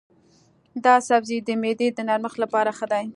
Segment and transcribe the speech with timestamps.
[0.85, 3.05] دا سبزی د معدې د نرمښت لپاره ښه دی.